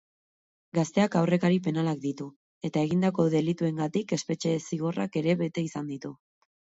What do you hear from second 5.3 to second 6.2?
bete izan ditu.